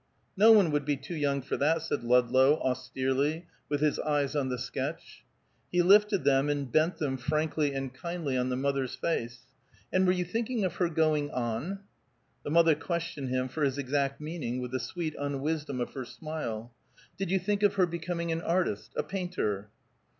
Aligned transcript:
"No 0.35 0.51
one 0.51 0.71
would 0.71 0.83
be 0.83 0.97
too 0.97 1.13
young 1.13 1.43
for 1.43 1.57
that," 1.57 1.83
said 1.83 2.03
Ludlow, 2.03 2.55
austerely, 2.57 3.45
with 3.69 3.81
his 3.81 3.99
eyes 3.99 4.35
on 4.35 4.49
the 4.49 4.57
sketch. 4.57 5.23
He 5.71 5.83
lifted 5.83 6.23
them, 6.23 6.49
and 6.49 6.71
bent 6.71 6.97
them 6.97 7.17
frankly 7.17 7.75
and 7.75 7.93
kindly 7.93 8.35
on 8.35 8.49
the 8.49 8.55
mother's 8.57 8.95
face. 8.95 9.41
"And 9.93 10.07
were 10.07 10.11
you 10.13 10.25
thinking 10.25 10.65
of 10.65 10.77
her 10.77 10.89
going 10.89 11.29
on?" 11.29 11.81
The 12.43 12.49
mother 12.49 12.73
questioned 12.73 13.29
him 13.29 13.47
for 13.47 13.61
his 13.61 13.77
exact 13.77 14.19
meaning 14.19 14.59
with 14.59 14.71
the 14.71 14.79
sweet 14.79 15.13
unwisdom 15.19 15.79
of 15.79 15.93
her 15.93 16.05
smile. 16.05 16.73
"Did 17.19 17.29
you 17.29 17.37
think 17.37 17.61
of 17.61 17.75
her 17.75 17.85
becoming 17.85 18.31
an 18.31 18.41
artist, 18.41 18.93
a 18.95 19.03
painter?" 19.03 19.69